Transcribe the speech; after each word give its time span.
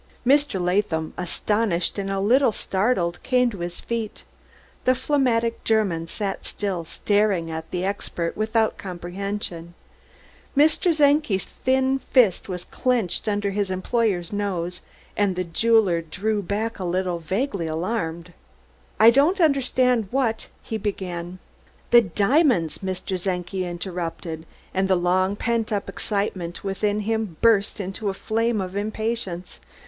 _"Mr. 0.33 0.59
Latham, 0.59 1.13
astonished 1.15 1.99
and 1.99 2.09
a 2.09 2.19
little 2.19 2.51
startled, 2.51 3.21
came 3.21 3.51
to 3.51 3.59
his 3.59 3.79
feet; 3.79 4.23
the 4.83 4.95
phlegmatic 4.95 5.63
German 5.63 6.07
sat 6.07 6.43
still, 6.43 6.83
staring 6.83 7.51
at 7.51 7.69
the 7.69 7.85
expert 7.85 8.35
without 8.35 8.79
comprehension. 8.79 9.75
Mr. 10.57 10.91
Czenki's 10.91 11.45
thin 11.45 11.99
fist 11.99 12.49
was 12.49 12.65
clenched 12.65 13.27
under 13.29 13.51
his 13.51 13.69
employer's 13.69 14.33
nose, 14.33 14.81
and 15.15 15.35
the 15.35 15.43
jeweler 15.43 16.01
drew 16.01 16.41
back 16.41 16.79
a 16.79 16.83
little, 16.87 17.19
vaguely 17.19 17.67
alarmed. 17.67 18.33
"I 18.99 19.11
don't 19.11 19.39
understand 19.39 20.07
what" 20.09 20.47
he 20.63 20.79
began. 20.79 21.37
"The 21.91 22.01
diamonds!" 22.01 22.79
Mr. 22.79 23.21
Czenki 23.21 23.65
interrupted, 23.69 24.47
and 24.73 24.87
the 24.87 24.95
long 24.95 25.35
pent 25.35 25.71
up 25.71 25.87
excitement 25.87 26.63
within 26.63 27.01
him 27.01 27.37
burst 27.41 27.79
into 27.79 28.09
a 28.09 28.15
flame 28.15 28.61
of 28.61 28.75
impatience. 28.75 29.59